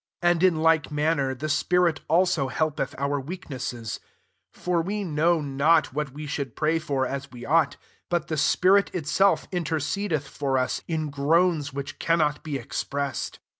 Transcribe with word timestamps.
26 0.23 0.35
And 0.35 0.43
in 0.55 0.61
like 0.63 0.89
manner, 0.91 1.35
the 1.35 1.47
spirit 1.47 1.99
also 2.07 2.47
helpeth 2.47 2.95
our 2.97 3.19
weak 3.19 3.51
nesses: 3.51 3.99
for 4.51 4.81
we 4.81 5.03
know 5.03 5.41
not 5.41 5.93
what 5.93 6.11
we 6.11 6.25
should 6.25 6.55
pray 6.55 6.79
for 6.79 7.05
as 7.05 7.29
we 7.29 7.45
ought: 7.45 7.77
but 8.09 8.27
the 8.27 8.35
spirit 8.35 8.89
itself 8.95 9.47
intercedeth 9.51 10.27
[for 10.27 10.57
us] 10.57 10.81
in 10.87 11.11
groans 11.11 11.71
which 11.71 11.99
cannot 11.99 12.41
be 12.41 12.57
expressed. 12.57 13.37